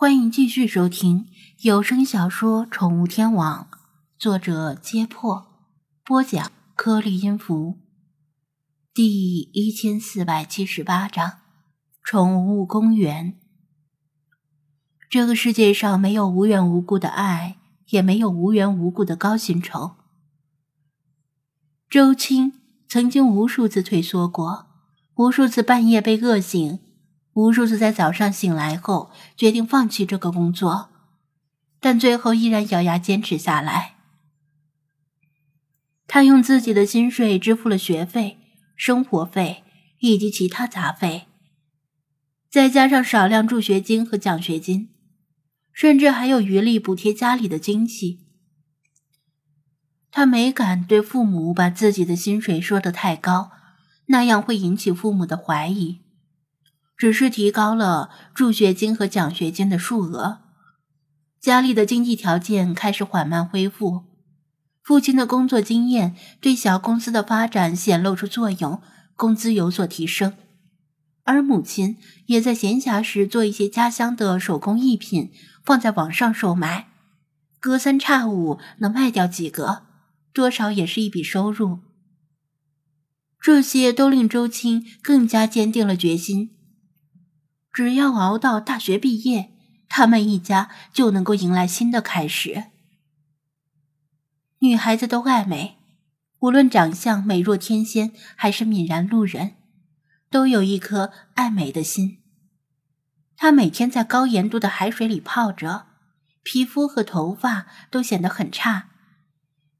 [0.00, 1.26] 欢迎继续收听
[1.58, 3.68] 有声小说《宠物天王》，
[4.18, 5.46] 作者：揭破，
[6.02, 7.76] 播讲：颗粒音符，
[8.94, 11.40] 第一千四百七十八章：
[12.02, 13.38] 宠物公园。
[15.10, 17.58] 这个世界上没有无缘无故的爱，
[17.90, 19.96] 也没有无缘无故的高薪酬。
[21.90, 22.54] 周青
[22.88, 24.66] 曾经无数次退缩过，
[25.16, 26.78] 无数次半夜被饿醒。
[27.34, 30.90] 无数次在早上醒来后决定放弃这个工作，
[31.78, 33.96] 但最后依然咬牙坚持下来。
[36.06, 38.38] 他用自己的薪水支付了学费、
[38.74, 39.62] 生活费
[40.00, 41.28] 以及其他杂费，
[42.50, 44.88] 再加上少量助学金和奖学金，
[45.72, 48.26] 甚至还有余力补贴家里的经济。
[50.10, 53.52] 他没敢对父母把自己的薪水说得太高，
[54.06, 56.00] 那样会引起父母的怀疑。
[57.00, 60.40] 只是提高了助学金和奖学金的数额，
[61.40, 64.02] 家里的经济条件开始缓慢恢复，
[64.82, 68.82] 父亲的工作经验对小公司的发展显露出作用，
[69.16, 70.34] 工资有所提升，
[71.24, 75.32] 而母亲也在闲暇时做一些家乡的手工艺品，
[75.64, 76.88] 放在网上售卖，
[77.58, 79.84] 隔三差五能卖掉几个，
[80.34, 81.78] 多少也是一笔收入。
[83.40, 86.50] 这些都令周青更加坚定了决心。
[87.72, 89.50] 只要熬到大学毕业，
[89.88, 92.64] 他们一家就能够迎来新的开始。
[94.58, 95.76] 女孩子都爱美，
[96.40, 99.54] 无论长相美若天仙，还是泯然路人，
[100.30, 102.18] 都有一颗爱美的心。
[103.36, 105.86] 她每天在高盐度的海水里泡着，
[106.42, 108.90] 皮肤和头发都显得很差，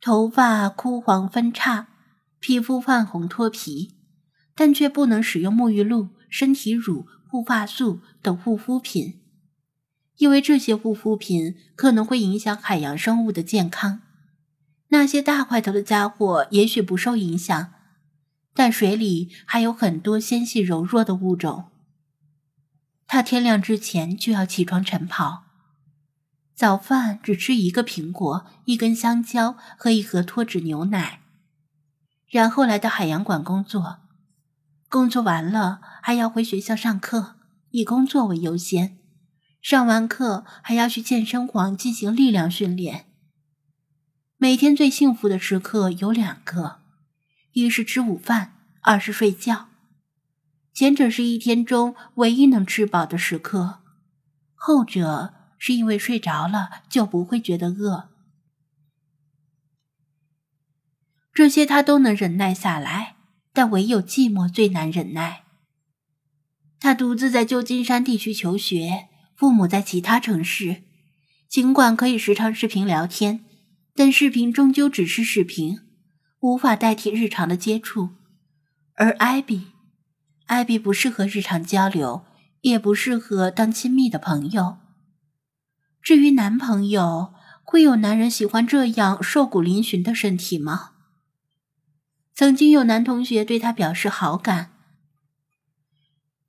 [0.00, 1.88] 头发枯黄分叉，
[2.40, 3.94] 皮肤泛红脱皮，
[4.54, 7.06] 但却不能使用沐浴露、身体乳。
[7.28, 9.20] 护发素等护肤品，
[10.16, 14.00] 因为这些护肤品可能会影响海洋生物的健康。
[14.88, 17.72] 那些大块头的家伙也许不受影响，
[18.54, 21.66] 但水里还有很多纤细柔弱的物种。
[23.08, 25.44] 他天亮之前就要起床晨跑，
[26.54, 31.20] 早饭只吃一个苹果、一根香蕉和一盒脱脂牛奶，
[32.28, 33.98] 然后来到海洋馆工作。
[34.96, 37.36] 工作完了还要回学校上课，
[37.68, 38.96] 以工作为优先。
[39.60, 43.04] 上完课还要去健身房进行力量训练。
[44.38, 46.80] 每天最幸福的时刻有两个，
[47.52, 49.68] 一是吃午饭，二是睡觉。
[50.72, 53.80] 前者是一天中唯一能吃饱的时刻，
[54.54, 58.08] 后者是因为睡着了就不会觉得饿。
[61.34, 63.15] 这些他都能忍耐下来。
[63.56, 65.44] 但唯有寂寞最难忍耐。
[66.78, 70.82] 他独自在旧金山地区求学，父母在其他城市。
[71.48, 73.46] 尽管可以时常视频聊天，
[73.94, 75.80] 但视频终究只是视频，
[76.40, 78.10] 无法代替日常的接触。
[78.92, 79.68] 而艾比，
[80.44, 82.26] 艾比不适合日常交流，
[82.60, 84.76] 也不适合当亲密的朋友。
[86.02, 87.32] 至于男朋友，
[87.64, 90.90] 会有男人喜欢这样瘦骨嶙峋的身体吗？
[92.36, 94.70] 曾经有男同学对他表示好感，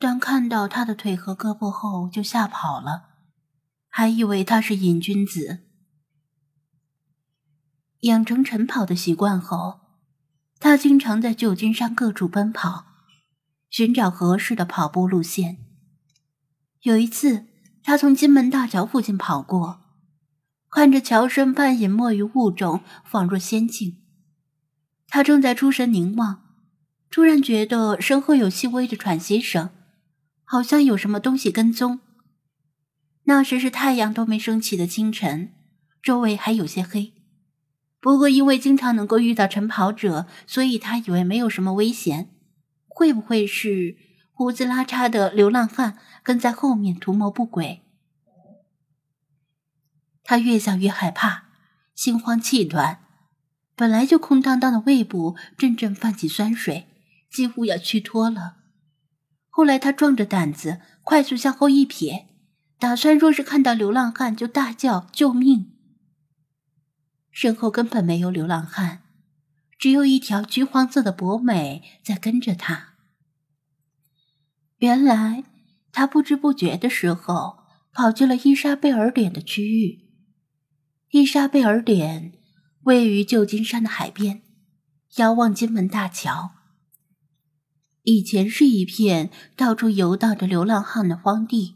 [0.00, 3.10] 但看到他的腿和胳膊后就吓跑了，
[3.88, 5.60] 还以为他是瘾君子。
[8.00, 9.78] 养成晨跑的习惯后，
[10.58, 12.86] 他经常在旧金山各处奔跑，
[13.70, 15.58] 寻找合适的跑步路线。
[16.80, 17.46] 有一次，
[17.84, 19.78] 他从金门大桥附近跑过，
[20.68, 24.02] 看着桥身半隐没于雾中，仿若仙境。
[25.08, 26.42] 他正在出神凝望，
[27.10, 29.70] 突然觉得身后有细微的喘息声，
[30.44, 32.00] 好像有什么东西跟踪。
[33.24, 35.52] 那时是太阳都没升起的清晨，
[36.02, 37.12] 周围还有些黑。
[38.00, 42.30] 不过因为经常能够遇到晨跑者，所以他以为没有什么危险。
[42.86, 43.96] 会不会是
[44.32, 47.82] 胡子拉碴的流浪汉跟在后面图谋不轨？
[50.22, 51.48] 他越想越害怕，
[51.94, 53.05] 心慌气短。
[53.76, 56.86] 本来就空荡荡的胃部阵阵泛起酸水，
[57.30, 58.56] 几乎要虚脱了。
[59.50, 62.26] 后来他壮着胆子快速向后一撇，
[62.78, 65.72] 打算若是看到流浪汉就大叫救命。
[67.30, 69.02] 身后根本没有流浪汉，
[69.78, 72.94] 只有一条橘黄色的博美在跟着他。
[74.78, 75.44] 原来
[75.92, 77.58] 他不知不觉的时候
[77.92, 80.06] 跑进了伊莎贝尔点的区域。
[81.10, 82.35] 伊莎贝尔点。
[82.86, 84.42] 位于旧金山的海边，
[85.16, 86.52] 遥望金门大桥。
[88.02, 91.74] 以前是一片到处游荡着流浪汉的荒地，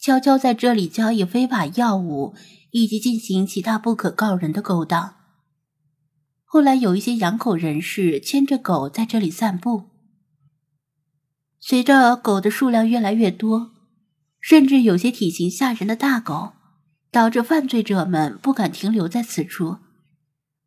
[0.00, 2.34] 悄悄在这里交易非法药物，
[2.72, 5.14] 以及进行其他不可告人的勾当。
[6.44, 9.90] 后来有一些养狗人士牵着狗在这里散步。
[11.60, 13.70] 随着狗的数量越来越多，
[14.40, 16.54] 甚至有些体型吓人的大狗，
[17.12, 19.78] 导致犯罪者们不敢停留在此处，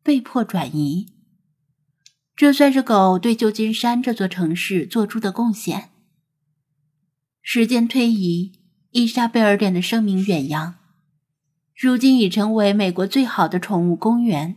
[0.06, 1.08] 被迫转移。
[2.36, 5.90] 这算是狗对旧金山这座城市做出的贡献。
[7.42, 8.52] 时间推移，
[8.92, 10.76] 伊莎贝尔点的声名远扬，
[11.74, 14.56] 如今已成为美国最好的宠物公园。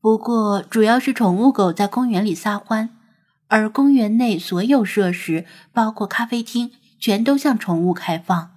[0.00, 2.96] 不过，主要是宠物狗在公园里撒欢，
[3.48, 5.44] 而公园内所有设施，
[5.74, 8.52] 包括咖啡厅，全都向宠物开放，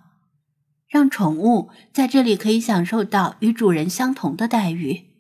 [0.88, 5.15] 让宠物在这里可以享受到与主人相同的待遇。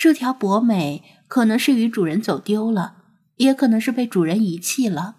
[0.00, 3.02] 这条博美可能是与主人走丢了，
[3.36, 5.16] 也可能是被主人遗弃了。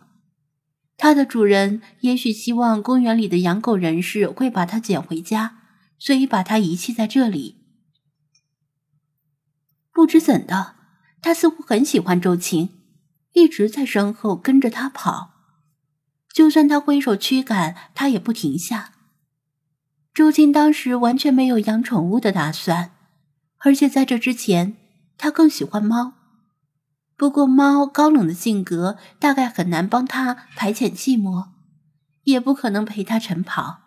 [0.98, 5.60] 它的主人也许希望公园里的养狗人士会把它捡回家，
[6.00, 7.58] 所以把它遗弃在这里。
[9.94, 10.74] 不知怎的，
[11.22, 12.70] 他似乎很喜欢周青，
[13.34, 15.30] 一直在身后跟着他跑。
[16.34, 18.94] 就算他挥手驱赶，他也不停下。
[20.12, 22.94] 周青当时完全没有养宠物的打算，
[23.64, 24.76] 而且在这之前，
[25.18, 26.14] 他更喜欢猫。
[27.16, 31.50] 不过，猫高冷的性格大概很难帮他排遣寂寞，
[32.24, 33.82] 也不可能陪他晨跑。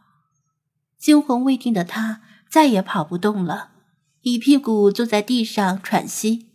[0.97, 3.73] 惊魂未定的他再也跑不动了。
[4.21, 6.47] 一屁股坐在地上喘息，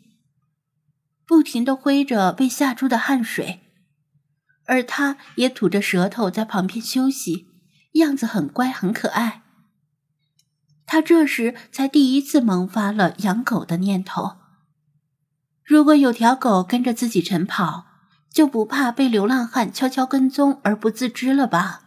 [1.27, 3.59] 不停的挥着被吓出的汗水，
[4.65, 7.47] 而他也吐着舌头在旁边休息，
[7.93, 9.43] 样子很乖很可爱。
[10.91, 14.37] 他这时才第一次萌发了养狗的念头。
[15.63, 17.85] 如果有条狗跟着自己晨跑，
[18.33, 21.83] 就不怕被流浪汉悄悄跟踪而不自知了吧？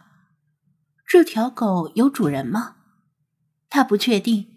[1.05, 2.77] 这条狗有主人吗？
[3.69, 4.47] 他不确定。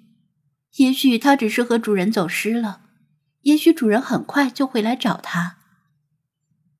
[0.76, 2.82] 也许它只是和主人走失了，
[3.40, 5.56] 也许主人很快就会来找它。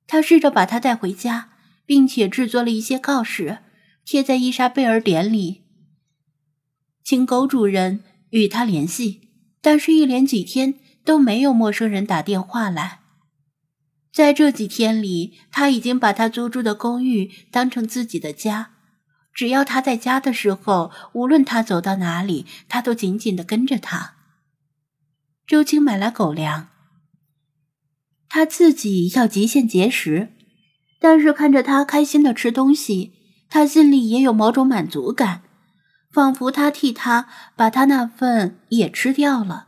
[0.07, 1.49] 他试着把它带回家，
[1.85, 3.57] 并且制作了一些告示，
[4.05, 5.65] 贴在伊莎贝尔典里，
[7.07, 9.21] 请狗主人与他联系。
[9.61, 10.73] 但是，一连几天
[11.05, 12.99] 都没有陌生人打电话来。
[14.11, 18.71] 在这几天里，他已经把他租住的公寓当成自己的家。
[19.33, 24.15] 只要他在家的时候，无论他走到哪里，他都紧紧的跟着他。
[25.47, 26.67] 周青买来狗粮，
[28.27, 30.33] 他自己要极限节食，
[30.99, 33.13] 但是看着他开心的吃东西，
[33.49, 35.43] 他心里也有某种满足感，
[36.11, 39.67] 仿佛他替他把他那份也吃掉了。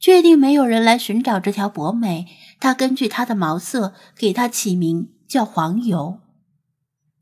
[0.00, 2.26] 确定没有人来寻找这条博美，
[2.60, 6.20] 他根据它的毛色给它起名叫黄油。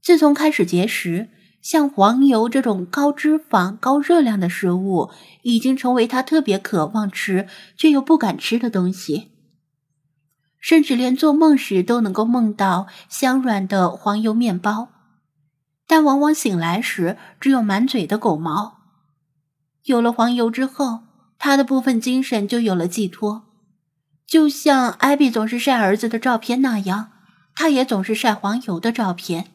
[0.02, 1.30] 自从开始节食。
[1.62, 5.10] 像黄油这种高脂肪、高热量的食物，
[5.42, 9.32] 已经成为他特别渴望吃却又不敢吃的东西。
[10.60, 14.90] 甚至连做梦时都能够梦到香软的黄油面包，
[15.86, 18.78] 但往往醒来时只有满嘴的狗毛。
[19.84, 21.04] 有了黄油之后，
[21.38, 23.44] 他的部分精神就有了寄托，
[24.26, 27.12] 就像艾比总是晒儿子的照片那样，
[27.54, 29.52] 他也总是晒黄油的照片。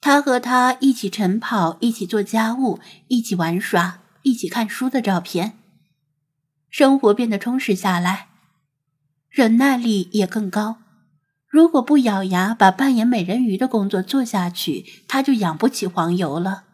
[0.00, 5.58] 他和他一起晨跑，一起做家务，一起玩耍，一起看书的照片，
[6.68, 8.28] 生活变得充实下来，
[9.30, 10.76] 忍耐力也更高。
[11.56, 16.64] 如果不咬牙把扮演美人鱼的工作做下去，他就养不起黄油了，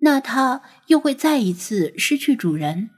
[0.00, 2.90] 那他又会再一次失去主人。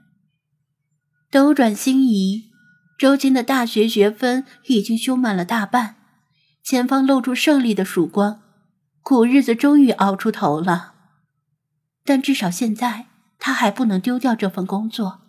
[1.31, 2.50] 斗转星移，
[2.99, 5.95] 周青的大学学分已经修满了大半，
[6.64, 8.43] 前方露出胜利的曙光。
[9.02, 10.95] 苦日子终于熬出头了，
[12.05, 13.07] 但至少现在
[13.38, 15.21] 他还不能丢掉这份工作。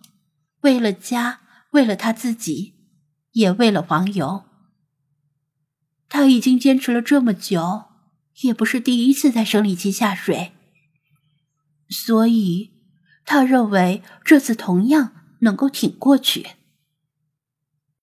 [0.62, 2.74] 为了家，为了他自己，
[3.34, 4.42] 也为了黄油。
[6.24, 7.84] 他已经坚持了这么久，
[8.40, 10.52] 也不是第一次在生理期下水，
[11.90, 12.70] 所以
[13.26, 16.46] 他认为这次同样能够挺过去。